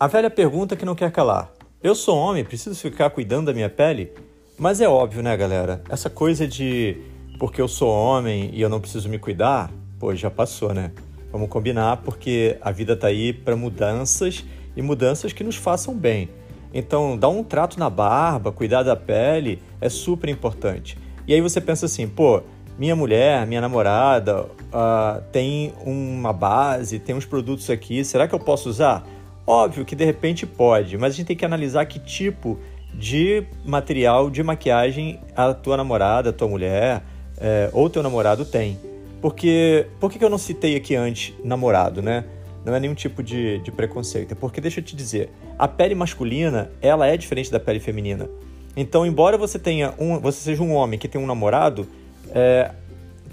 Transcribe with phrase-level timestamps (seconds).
[0.00, 1.50] A velha pergunta que não quer calar.
[1.82, 4.12] Eu sou homem, preciso ficar cuidando da minha pele?
[4.56, 5.82] Mas é óbvio, né, galera?
[5.88, 6.96] Essa coisa de
[7.36, 10.92] porque eu sou homem e eu não preciso me cuidar, pô, já passou, né?
[11.32, 14.44] Vamos combinar porque a vida tá aí para mudanças
[14.76, 16.28] e mudanças que nos façam bem.
[16.72, 20.96] Então, dar um trato na barba, cuidar da pele é super importante.
[21.26, 22.40] E aí você pensa assim, pô,
[22.78, 28.38] minha mulher, minha namorada uh, tem uma base, tem uns produtos aqui, será que eu
[28.38, 29.04] posso usar?
[29.48, 32.58] Óbvio que de repente pode, mas a gente tem que analisar que tipo
[32.92, 37.02] de material de maquiagem a tua namorada, a tua mulher
[37.38, 38.78] é, ou teu namorado tem.
[39.22, 42.26] Porque, por que eu não citei aqui antes namorado, né?
[42.62, 44.32] Não é nenhum tipo de, de preconceito.
[44.32, 48.28] É porque, deixa eu te dizer, a pele masculina, ela é diferente da pele feminina.
[48.76, 51.88] Então, embora você tenha um, você seja um homem que tem um namorado,
[52.34, 52.70] é,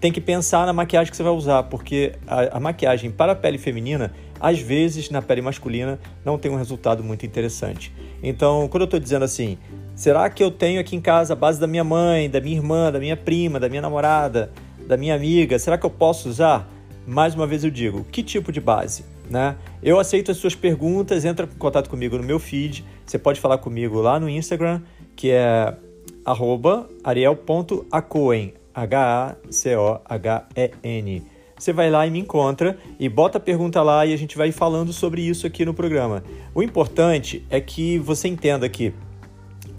[0.00, 3.34] tem que pensar na maquiagem que você vai usar, porque a, a maquiagem para a
[3.34, 7.92] pele feminina às vezes na pele masculina não tem um resultado muito interessante.
[8.22, 9.58] Então, quando eu estou dizendo assim,
[9.94, 12.92] será que eu tenho aqui em casa a base da minha mãe, da minha irmã,
[12.92, 14.52] da minha prima, da minha namorada,
[14.86, 15.58] da minha amiga?
[15.58, 16.70] Será que eu posso usar?
[17.06, 19.04] Mais uma vez eu digo, que tipo de base?
[19.30, 19.56] Né?
[19.82, 22.84] Eu aceito as suas perguntas, entra em contato comigo no meu feed.
[23.04, 24.82] Você pode falar comigo lá no Instagram,
[25.14, 25.74] que é
[27.04, 29.36] ariel.acoen, H-A-C-O-H-E-N.
[31.58, 34.52] Você vai lá e me encontra e bota a pergunta lá e a gente vai
[34.52, 36.22] falando sobre isso aqui no programa.
[36.54, 38.92] O importante é que você entenda que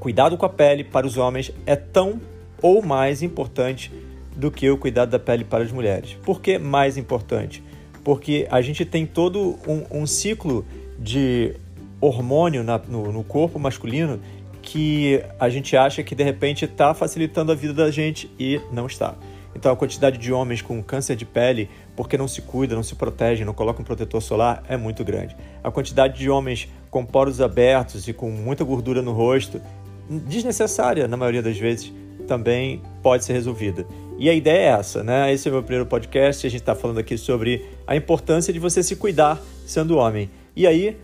[0.00, 2.18] cuidado com a pele para os homens é tão
[2.62, 3.92] ou mais importante
[4.34, 6.16] do que o cuidado da pele para as mulheres.
[6.22, 7.62] Por que mais importante?
[8.02, 10.64] Porque a gente tem todo um, um ciclo
[10.98, 11.54] de
[12.00, 14.18] hormônio na, no, no corpo masculino
[14.66, 18.86] que a gente acha que de repente está facilitando a vida da gente e não
[18.86, 19.14] está.
[19.54, 22.96] Então a quantidade de homens com câncer de pele, porque não se cuida, não se
[22.96, 25.36] protege, não coloca um protetor solar, é muito grande.
[25.62, 29.62] A quantidade de homens com poros abertos e com muita gordura no rosto,
[30.10, 31.92] desnecessária na maioria das vezes,
[32.26, 33.86] também pode ser resolvida.
[34.18, 35.32] E a ideia é essa, né?
[35.32, 38.58] Esse é o meu primeiro podcast, a gente está falando aqui sobre a importância de
[38.58, 40.28] você se cuidar sendo homem.
[40.56, 40.96] E aí,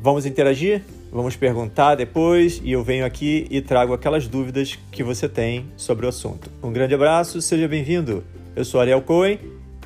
[0.00, 0.82] vamos interagir?
[1.14, 6.06] Vamos perguntar depois e eu venho aqui e trago aquelas dúvidas que você tem sobre
[6.06, 6.50] o assunto.
[6.60, 8.24] Um grande abraço, seja bem-vindo.
[8.56, 9.38] Eu sou Ariel Cohen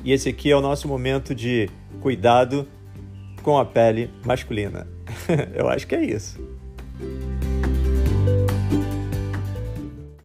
[0.03, 1.69] e esse aqui é o nosso momento de
[2.01, 2.67] cuidado
[3.43, 4.87] com a pele masculina.
[5.53, 6.48] eu acho que é isso.